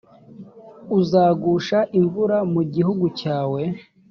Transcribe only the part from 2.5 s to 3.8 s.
mu gihugu cyawe,